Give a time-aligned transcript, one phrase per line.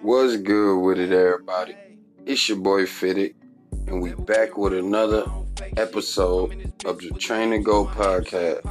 [0.00, 1.76] What's good with it, everybody?
[2.24, 3.34] It's your boy Fitted,
[3.86, 5.26] and we back with another
[5.76, 8.64] episode of the Train to Go podcast.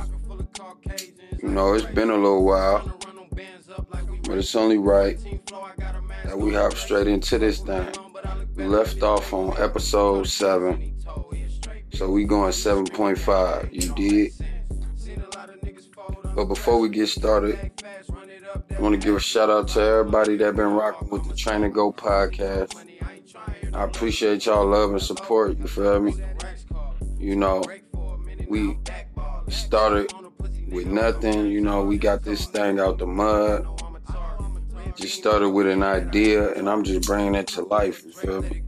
[1.43, 2.97] You know, it's been a little while,
[4.23, 5.19] but it's only right
[6.23, 7.87] that we hop straight into this thing.
[8.55, 10.95] We left off on episode 7,
[11.93, 13.73] so we going 7.5.
[13.73, 14.31] You did?
[16.35, 17.71] But before we get started,
[18.77, 21.61] I want to give a shout out to everybody that been rocking with the Train
[21.61, 22.75] to Go podcast.
[23.73, 25.57] I appreciate y'all love and support.
[25.57, 26.13] You feel me?
[27.17, 27.63] You know,
[28.47, 28.77] we
[29.49, 30.13] started
[30.69, 31.47] with nothing.
[31.47, 33.65] You know, we got this thing out the mud.
[34.95, 38.05] Just started with an idea, and I'm just bringing it to life.
[38.05, 38.61] You feel me?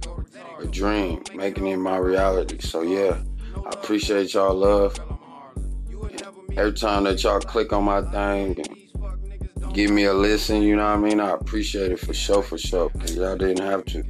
[0.60, 2.58] A dream, making it my reality.
[2.62, 3.22] So yeah,
[3.64, 5.00] I appreciate y'all love.
[6.58, 8.79] Every time that y'all click on my thing
[9.74, 11.20] give me a listen, you know what I mean?
[11.20, 14.04] I appreciate it for sure, for sure, because y'all didn't have to.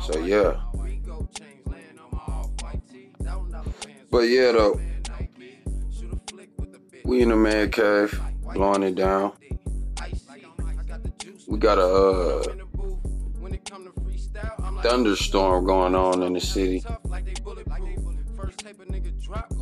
[0.00, 0.60] So yeah.
[4.10, 4.80] But yeah, though,
[7.04, 8.20] we in the man cave,
[8.52, 9.32] blowing it down.
[11.48, 12.42] We got a uh,
[14.82, 16.84] thunderstorm going on in the city.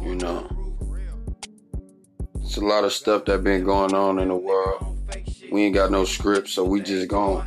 [0.03, 0.49] You know,
[2.41, 5.00] it's a lot of stuff that been going on in the world.
[5.51, 7.45] We ain't got no script, so we just going.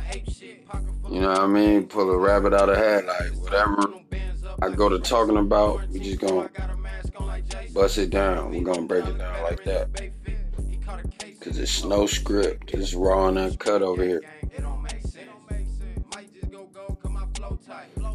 [1.10, 1.86] You know what I mean?
[1.86, 3.94] Pull a rabbit out of hat, like whatever
[4.62, 6.48] I go to talking about, we just gonna
[7.72, 8.50] bust it down.
[8.50, 9.88] we gonna break it down like that.
[11.40, 12.72] Cause it's no script.
[12.72, 14.22] It's raw and uncut over here.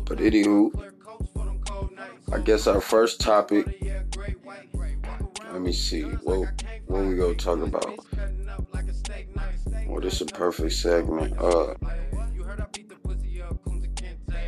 [0.06, 0.92] But anywho,
[2.34, 3.68] I guess our first topic.
[5.52, 6.04] Let me see.
[6.04, 7.98] What what we gonna talk about?
[9.88, 11.38] Well, this is a perfect segment.
[11.38, 11.74] Uh,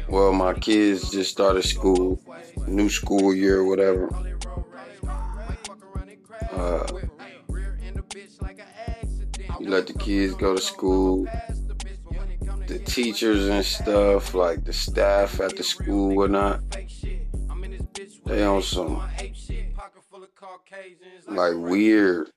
[0.08, 2.22] well, my kids just started school,
[2.68, 4.10] new school year, whatever.
[6.52, 6.88] Uh,
[9.60, 11.28] you let the kids go to school.
[12.68, 16.62] The teachers and stuff, like the staff at the school, whatnot,
[18.26, 19.02] they on some
[21.28, 22.30] like weird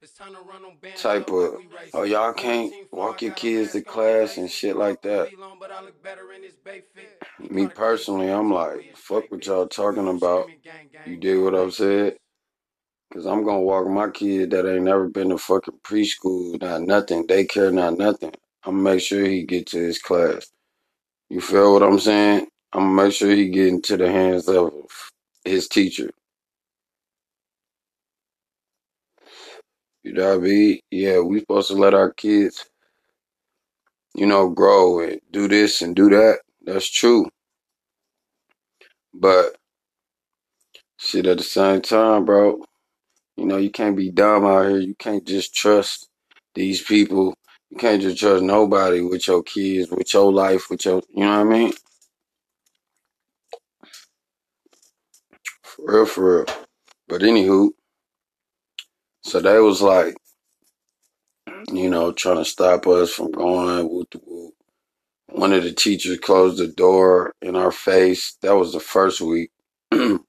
[0.95, 1.61] type of
[1.93, 5.31] oh y'all can't walk your kids to class and shit like that.
[7.51, 10.51] Me personally, I'm like, fuck what y'all talking about.
[11.05, 12.17] You did what I said?
[13.13, 17.27] Cause I'm gonna walk my kid that ain't never been to fucking preschool, not nothing,
[17.27, 18.33] daycare, not nothing.
[18.65, 20.51] I'm gonna make sure he get to his class.
[21.31, 22.49] You feel what I'm saying?
[22.73, 24.73] I'm gonna make sure he get into the hands of
[25.45, 26.11] his teacher.
[30.05, 30.81] You know what I mean?
[30.91, 32.67] Yeah, we supposed to let our kids,
[34.15, 36.41] you know, grow and do this and do that.
[36.63, 37.29] That's true.
[39.15, 39.57] But
[40.99, 42.63] shit at the same time, bro,
[43.37, 44.79] you know, you can't be dumb out here.
[44.81, 46.09] You can't just trust
[46.55, 47.35] these people.
[47.71, 51.45] You can't just trust nobody with your kids, with your life, with your, you know
[51.45, 51.73] what I mean?
[55.63, 56.57] For real, for real.
[57.09, 57.71] But anywho,
[59.25, 60.17] so they was like,
[61.73, 64.05] you know, trying to stop us from going.
[65.29, 68.37] One of the teachers closed the door in our face.
[68.43, 69.51] That was the first week.
[69.93, 70.21] Not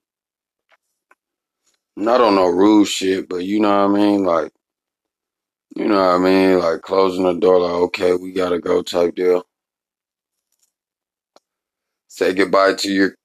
[2.22, 4.23] on no rude shit, but you know what I mean?
[4.23, 4.51] Like,
[5.75, 6.59] you know what I mean?
[6.59, 9.45] Like closing the door, like, okay, we gotta go type deal.
[12.07, 13.16] Say goodbye to your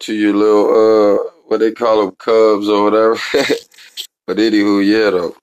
[0.00, 3.18] to your little uh what they call them cubs or whatever.
[4.26, 5.36] but anywho, yeah though.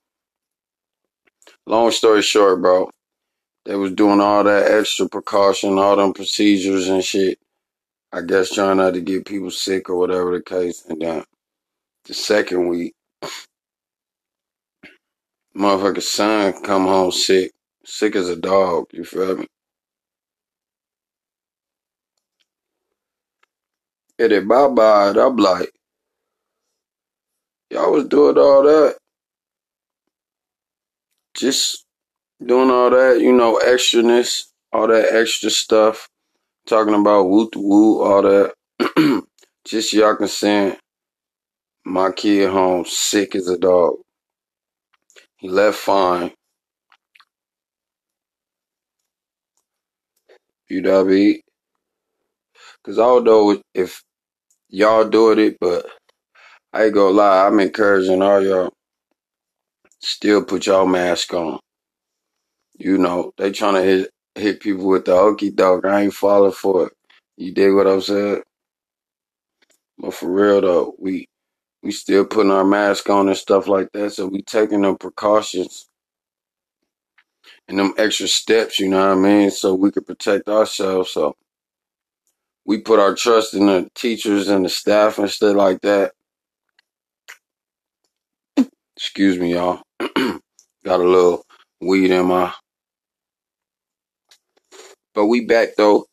[1.68, 2.90] Long story short, bro,
[3.66, 7.40] they was doing all that extra precaution, all them procedures and shit.
[8.12, 10.86] I guess trying not to get people sick or whatever the case.
[10.88, 11.24] And then
[12.06, 12.94] the second week,
[15.56, 17.52] motherfucker's son come home sick,
[17.86, 18.88] sick as a dog.
[18.94, 19.48] You feel me?
[24.20, 25.72] And then my mind, I'm like,
[27.74, 28.98] y'all was doing all that,
[31.36, 31.86] just
[32.46, 36.08] doing all that, you know, extraness, all that extra stuff,
[36.68, 38.54] talking about woo woo, all that.
[39.66, 40.78] just y'all can send
[41.84, 43.96] my kid home sick as a dog.
[45.38, 46.32] He left fine.
[50.70, 51.42] You know what I mean?
[52.86, 54.04] Cause I don't know if
[54.70, 55.86] y'all doing it, but
[56.74, 58.74] I ain't gonna lie, I'm encouraging all y'all
[60.02, 61.60] still put y'all mask on.
[62.78, 65.86] You know, they trying to hit hit people with the okey doke.
[65.86, 66.94] I ain't falling for it.
[67.38, 68.44] You dig what I'm saying?
[70.00, 71.28] But for real though, we
[71.84, 74.12] we still putting our mask on and stuff like that.
[74.14, 75.88] So we taking them precautions
[77.68, 79.52] and them extra steps, you know what I mean?
[79.52, 81.12] So we could protect ourselves.
[81.12, 81.36] So
[82.66, 86.14] we put our trust in the teachers and the staff and stuff like that.
[89.04, 89.82] Excuse me, y'all.
[90.00, 90.40] Got
[90.88, 91.44] a little
[91.82, 92.54] weed in my.
[95.14, 96.06] But we back though.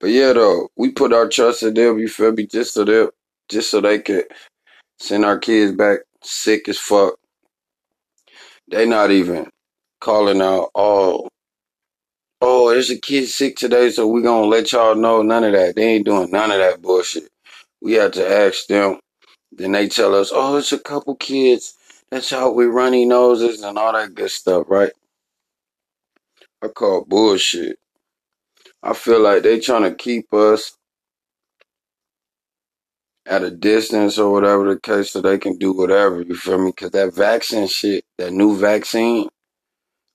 [0.00, 1.98] But yeah, though we put our trust in them.
[1.98, 2.46] You feel me?
[2.46, 3.06] Just so they,
[3.50, 4.24] just so they could
[4.98, 7.16] send our kids back sick as fuck.
[8.70, 9.50] They not even
[10.00, 10.70] calling out.
[10.74, 11.28] Oh,
[12.40, 15.22] oh, there's a kid sick today, so we gonna let y'all know.
[15.22, 15.76] None of that.
[15.76, 17.28] They ain't doing none of that bullshit.
[17.82, 19.00] We had to ask them.
[19.52, 21.74] Then they tell us, oh, it's a couple kids
[22.10, 24.92] that's out with runny noses and all that good stuff, right?
[26.62, 27.78] I call bullshit.
[28.82, 30.76] I feel like they trying to keep us
[33.26, 36.70] at a distance or whatever the case so they can do whatever, you feel me?
[36.70, 39.28] Because that vaccine shit, that new vaccine,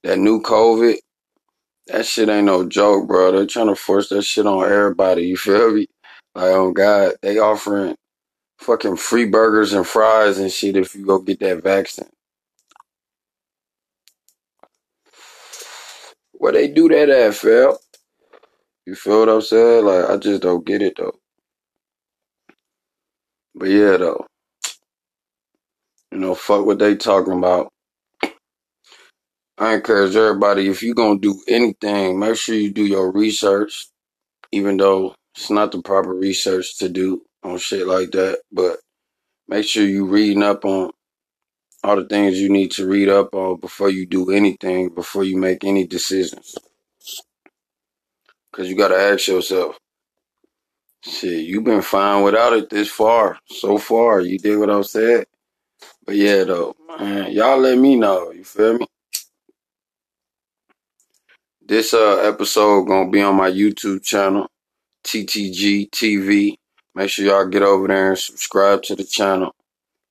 [0.04, 0.96] that new COVID,
[1.88, 3.32] that shit ain't no joke, bro.
[3.32, 5.88] They're trying to force that shit on everybody, you feel me?
[6.36, 7.96] Like, oh God, they offering
[8.60, 12.10] fucking free burgers and fries and shit if you go get that vaccine.
[16.34, 17.78] Where they do that at, Phil?
[18.86, 19.86] You feel what I'm saying?
[19.86, 21.20] Like, I just don't get it, though.
[23.56, 24.26] But yeah, though.
[26.12, 27.70] You know, fuck what they talking about.
[29.58, 33.88] I encourage everybody, if you're gonna do anything, make sure you do your research,
[34.52, 38.40] even though it's not the proper research to do on shit like that.
[38.52, 38.78] But
[39.48, 40.92] make sure you reading up on
[41.84, 45.38] all the things you need to read up on before you do anything, before you
[45.38, 46.56] make any decisions.
[48.52, 49.78] Cause you gotta ask yourself,
[51.04, 54.22] shit, you been fine without it this far, so far.
[54.22, 55.26] You did what I said.
[56.06, 58.32] But yeah, though, man, y'all let me know.
[58.32, 58.88] You feel me?
[61.62, 64.48] This uh episode gonna be on my YouTube channel,
[65.04, 66.56] TTG TV.
[66.98, 69.54] Make sure y'all get over there and subscribe to the channel.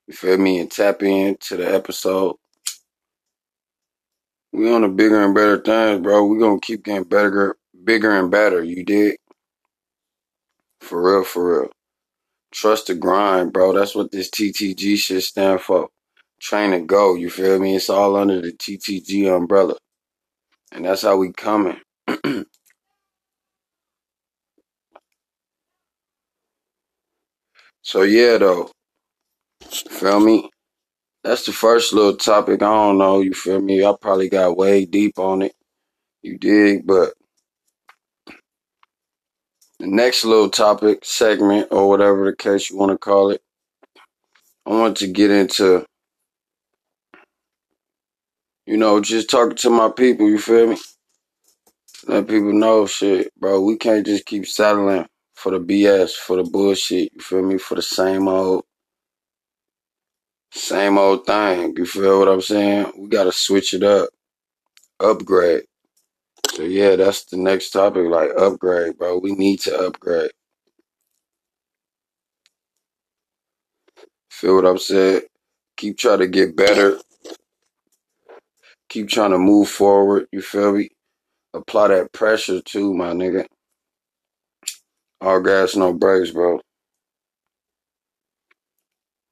[0.06, 0.60] You feel me?
[0.60, 2.36] And tap in to the episode.
[4.52, 6.24] We on the bigger and better things, bro.
[6.24, 8.62] We gonna keep getting better, bigger and better.
[8.62, 9.16] You did?
[10.80, 11.70] For real, for real.
[12.52, 13.72] Trust the grind, bro.
[13.72, 15.88] That's what this TTG shit stand for.
[16.40, 17.16] Train to go.
[17.16, 17.74] You feel me?
[17.74, 19.74] It's all under the TTG umbrella.
[20.70, 21.80] And that's how we coming.
[27.86, 28.68] so yeah, though.
[29.62, 30.50] Feel me?
[31.22, 32.60] That's the first little topic.
[32.60, 33.20] I don't know.
[33.20, 33.84] You feel me?
[33.84, 35.54] I probably got way deep on it.
[36.20, 36.84] You dig?
[36.84, 37.12] But
[39.78, 43.40] the next little topic, segment, or whatever the case you want to call it,
[44.66, 45.86] I want to get into,
[48.66, 50.28] you know, just talking to my people.
[50.28, 50.76] You feel me?
[52.08, 53.60] Let people know shit, bro.
[53.60, 55.06] We can't just keep settling
[55.46, 57.12] for the BS, for the bullshit.
[57.14, 57.56] You feel me?
[57.56, 58.64] For the same old,
[60.50, 61.72] same old thing.
[61.76, 62.90] You feel what I'm saying?
[62.98, 64.08] We gotta switch it up,
[64.98, 65.62] upgrade.
[66.50, 68.06] So yeah, that's the next topic.
[68.08, 69.18] Like upgrade, bro.
[69.18, 70.32] We need to upgrade.
[74.30, 75.22] Feel what I'm saying?
[75.76, 76.98] Keep trying to get better.
[78.88, 80.26] Keep trying to move forward.
[80.32, 80.88] You feel me?
[81.54, 83.46] apply that pressure too, my nigga.
[85.20, 86.60] All gas, no brakes, bro.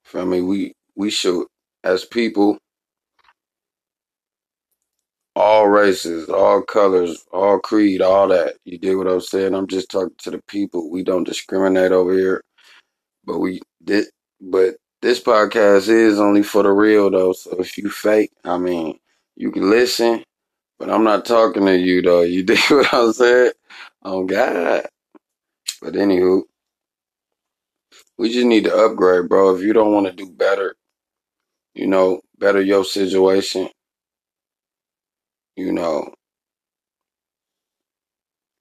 [0.05, 0.41] Feel me?
[0.43, 1.47] We we should,
[1.85, 2.59] as people,
[5.37, 8.57] all races, all colors, all creed, all that.
[8.65, 9.55] You dig what I'm saying?
[9.55, 10.91] I'm just talking to the people.
[10.91, 12.43] We don't discriminate over here,
[13.27, 14.07] but we did.
[14.41, 17.33] But this podcast is only for the real though.
[17.35, 18.99] So if you fake, I mean,
[19.37, 20.25] you can listen,
[20.79, 22.23] but I'm not talking to you though.
[22.23, 23.53] You dig what I'm saying?
[24.05, 24.87] Oh God.
[25.85, 26.45] But anywho,
[28.17, 29.55] we just need to upgrade, bro.
[29.55, 30.77] If you don't want to do better,
[31.75, 33.69] you know, better your situation,
[35.57, 36.15] you know,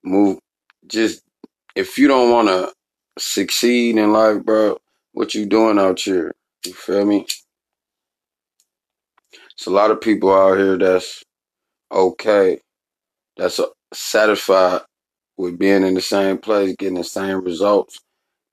[0.04, 0.40] move.
[0.86, 1.24] Just
[1.78, 2.74] if you don't want to
[3.18, 4.78] succeed in life, bro,
[5.14, 6.36] what you doing out here?
[6.66, 7.26] You feel me?
[9.54, 11.24] It's a lot of people out here that's
[11.90, 12.60] okay,
[13.38, 13.62] that's
[13.94, 14.82] satisfied
[15.38, 18.00] with being in the same place, getting the same results.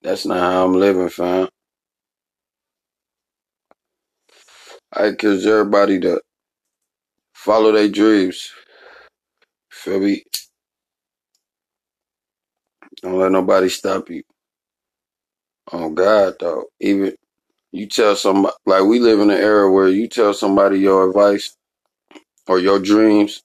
[0.03, 1.49] That's not how I'm living, fam.
[4.93, 6.21] I encourage everybody to
[7.35, 8.53] follow their dreams.
[9.71, 10.25] Feel me?
[13.03, 14.23] Don't let nobody stop you.
[15.73, 16.67] Oh God, though.
[16.81, 17.15] Even
[17.73, 21.57] you tell somebody like we live in an era where you tell somebody your advice
[22.49, 23.43] or your dreams,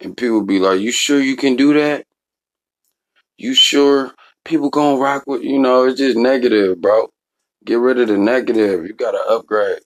[0.00, 2.06] and people be like, "You sure you can do that?
[3.38, 4.12] You sure?"
[4.44, 5.84] People gonna rock with you know.
[5.86, 7.10] It's just negative, bro.
[7.64, 8.86] Get rid of the negative.
[8.86, 9.80] You gotta upgrade.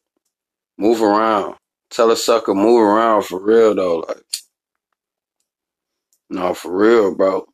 [0.78, 1.56] Move around.
[1.90, 3.98] Tell a sucker move around for real though.
[4.00, 4.22] Like,
[6.30, 7.46] no, for real, bro.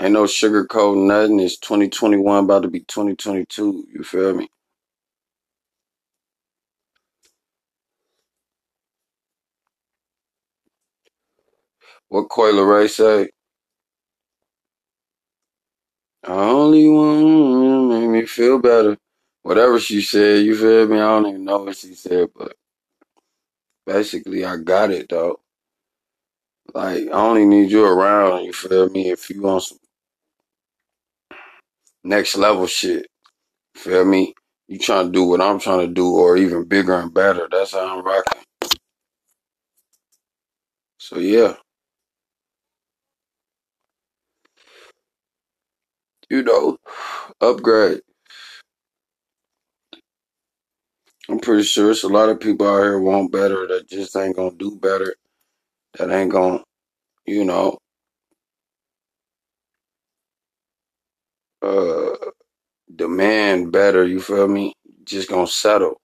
[0.00, 1.40] Ain't no sugarcoat nothing.
[1.40, 3.86] It's 2021 about to be 2022.
[3.94, 4.48] You feel me?
[12.12, 13.30] What Coi Leray say?
[16.22, 18.98] I only want to make me feel better.
[19.44, 20.98] Whatever she said, you feel me?
[20.98, 22.54] I don't even know what she said, but
[23.86, 25.40] basically I got it though.
[26.74, 29.10] Like I only need you around, you feel me?
[29.10, 29.78] If you want some
[32.04, 33.06] next level shit,
[33.76, 34.34] feel me?
[34.68, 37.48] You trying to do what I'm trying to do or even bigger and better.
[37.50, 38.42] That's how I'm rocking.
[40.98, 41.54] So yeah.
[46.32, 46.78] You know,
[47.42, 48.00] upgrade.
[51.28, 54.36] I'm pretty sure it's a lot of people out here want better that just ain't
[54.36, 55.14] gonna do better.
[55.98, 56.64] That ain't gonna,
[57.26, 57.78] you know,
[61.62, 62.16] uh
[62.96, 64.74] demand better, you feel me?
[65.04, 66.00] Just gonna settle.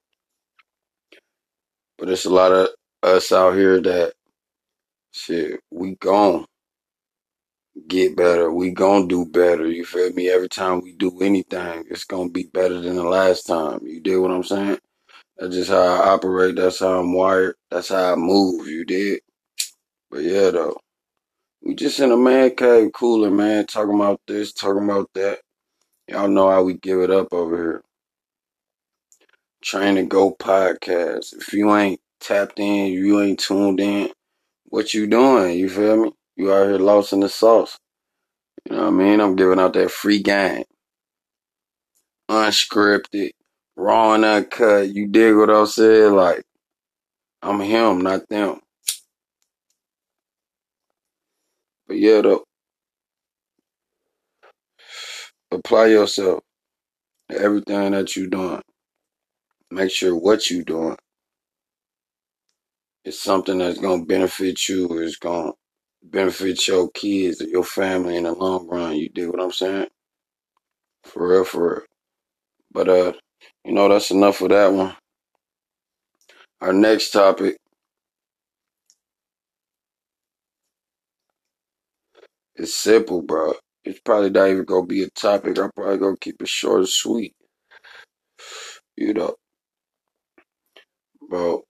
[1.99, 2.69] But it's a lot of
[3.03, 4.15] us out here that
[5.13, 6.47] shit, we gon'
[7.89, 8.53] get better.
[8.53, 9.67] We gon' do better.
[9.67, 10.29] You feel me?
[10.31, 13.81] Every time we do anything, it's gonna be better than the last time.
[13.87, 14.79] You did what I'm saying?
[15.39, 16.57] That's just how I operate.
[16.57, 17.57] That's how I'm wired.
[17.71, 18.69] That's how I move.
[18.69, 19.21] You did?
[20.11, 20.79] But yeah, though.
[21.63, 25.41] We just in a man cave cooling, man, talking about this, talking about that.
[26.09, 27.83] Y'all know how we give it up over here.
[29.63, 31.35] Train to Go podcast.
[31.37, 34.11] If you ain't tapped in, you ain't tuned in,
[34.67, 35.59] what you doing?
[35.59, 36.13] You feel me?
[36.39, 37.79] You out here lost in the sauce.
[38.71, 39.21] You know what I mean?
[39.21, 40.65] I'm giving out that free game.
[42.31, 43.33] Unscripted,
[43.77, 44.95] raw and uncut.
[44.95, 46.13] You dig what I said?
[46.13, 46.45] Like,
[47.43, 48.61] I'm him, not them.
[51.89, 52.45] But yeah, though,
[55.51, 56.43] apply yourself
[57.31, 58.63] to everything that you're doing.
[59.73, 60.97] Make sure what you're doing
[63.05, 65.53] is something that's gonna benefit you is gonna
[66.11, 68.97] benefit your kids your family in the long run.
[68.97, 69.89] You dig what I'm saying?
[71.05, 71.83] For real, for real.
[72.73, 73.13] But uh,
[73.65, 74.97] you know, that's enough of that one.
[76.61, 77.59] Our next topic
[82.57, 83.55] is simple, bro.
[83.85, 85.59] It's probably not even gonna be a topic.
[85.59, 87.35] I'm probably gonna keep it short and sweet.
[88.97, 89.37] You know,
[91.31, 91.65] bro.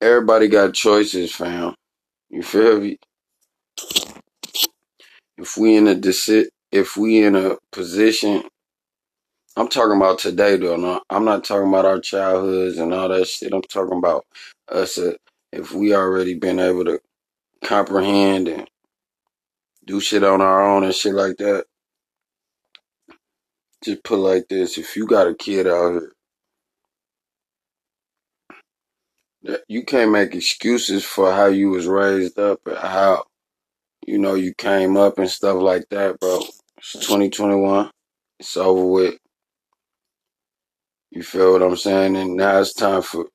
[0.00, 1.74] Everybody got choices, fam.
[2.30, 2.98] You feel me?
[5.38, 5.94] If we in a
[6.72, 8.44] if we in a position,
[9.56, 10.76] I'm talking about today though.
[10.76, 13.52] No, I'm not talking about our childhoods and all that shit.
[13.54, 14.26] I'm talking about
[14.70, 14.98] us.
[14.98, 15.14] Uh,
[15.52, 17.00] if we already been able to
[17.64, 18.68] comprehend and
[19.86, 21.66] do shit on our own and shit like that.
[23.84, 26.02] Just put like this: if you got a kid out
[29.46, 33.24] here, you can't make excuses for how you was raised up and how
[34.08, 36.40] you know you came up and stuff like that, bro.
[36.78, 37.90] It's 2021.
[38.40, 39.18] It's over with.
[41.10, 42.16] You feel what I'm saying?
[42.16, 43.26] And now it's time for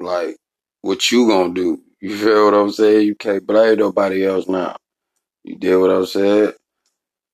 [0.00, 0.36] like
[0.82, 1.80] what you gonna do.
[2.00, 3.06] You feel what I'm saying?
[3.06, 4.76] You can't blame nobody else now.
[5.44, 6.54] You did what I said?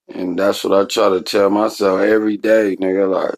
[0.08, 3.10] And that's what I try to tell myself every day, nigga.
[3.10, 3.36] Like,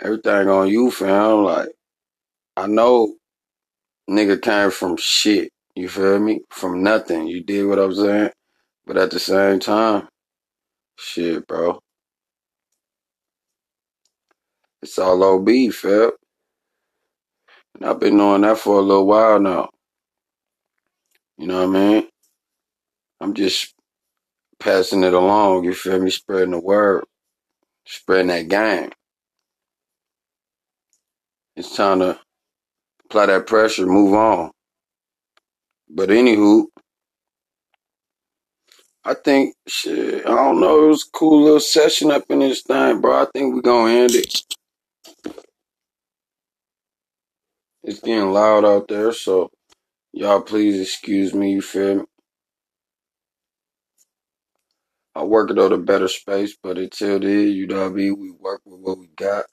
[0.00, 1.44] everything on you, fam.
[1.44, 1.68] Like,
[2.56, 3.14] I know
[4.10, 5.52] nigga came from shit.
[5.74, 6.40] You feel me?
[6.50, 7.26] From nothing.
[7.26, 8.30] You did what I'm saying?
[8.86, 10.08] But at the same time,
[10.98, 11.80] shit, bro.
[14.82, 16.10] It's all OB, fam.
[17.74, 19.70] And I've been knowing that for a little while now.
[21.38, 22.08] You know what I mean?
[23.20, 23.74] I'm just
[24.60, 26.10] passing it along, you feel me?
[26.10, 27.04] Spreading the word,
[27.86, 28.90] spreading that game.
[31.56, 32.18] It's time to
[33.06, 34.50] apply that pressure, move on.
[35.92, 36.66] But anywho,
[39.04, 42.62] I think shit, I don't know, it was a cool little session up in this
[42.62, 43.22] thing, bro.
[43.22, 44.42] I think we're gonna end it.
[47.84, 49.46] It's getting loud out there, so
[50.12, 52.04] Y'all please excuse me, you feel me?
[55.14, 58.20] I work it out a better space, but until then, you know what I mean?
[58.20, 59.46] We work with what we got.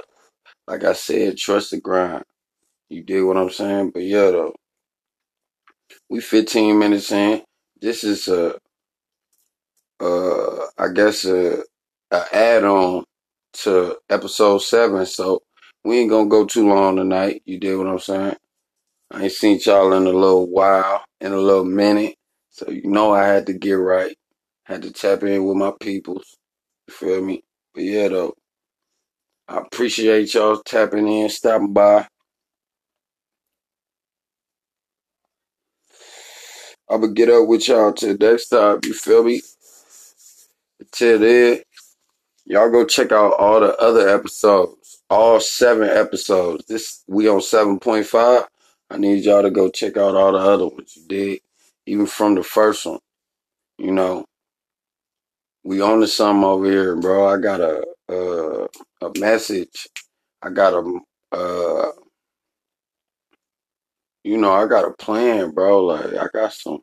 [0.68, 2.24] Like I said, trust the grind.
[2.90, 3.92] You dig what I'm saying?
[3.92, 4.56] But yeah, though,
[6.10, 7.42] we 15 minutes in.
[7.82, 8.56] This is a,
[10.00, 11.64] uh, I guess a,
[12.12, 13.04] a add-on
[13.54, 15.06] to episode seven.
[15.06, 15.42] So
[15.84, 17.42] we ain't gonna go too long tonight.
[17.46, 18.36] You did what I'm saying?
[19.12, 22.16] I ain't seen y'all in a little while, in a little minute.
[22.50, 24.16] So you know I had to get right.
[24.66, 26.38] Had to tap in with my peoples.
[26.88, 27.44] You feel me?
[27.74, 28.34] But yeah, though,
[29.48, 32.08] I appreciate y'all tapping in, stopping by.
[36.90, 38.80] I'ma get up with y'all till next time.
[38.84, 39.42] You feel me?
[40.80, 41.62] Until then,
[42.46, 45.02] y'all go check out all the other episodes.
[45.10, 46.66] All seven episodes.
[46.68, 48.46] This we on seven point five.
[48.90, 50.96] I need y'all to go check out all the other ones.
[50.98, 51.40] You did,
[51.86, 53.00] even from the first one.
[53.78, 54.26] You know,
[55.64, 57.28] we on to something over here, bro.
[57.28, 58.68] I got a uh,
[59.02, 59.88] a message.
[60.42, 61.00] I got a
[61.32, 61.92] uh,
[64.24, 65.86] you know, I got a plan, bro.
[65.86, 66.80] Like I got some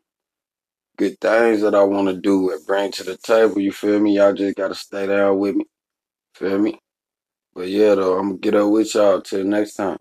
[0.99, 3.61] good things that I want to do and bring to the table.
[3.61, 4.16] You feel me?
[4.16, 5.66] Y'all just gotta stay down with me.
[6.35, 6.81] Feel me?
[7.55, 9.99] But yeah, though, I'm gonna get up with y'all till next time.